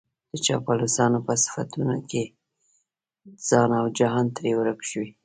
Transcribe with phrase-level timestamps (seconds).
[0.31, 2.23] د چاپلوسانو په صفتونو کې
[3.47, 5.09] ځان او جهان ترې ورک شوی.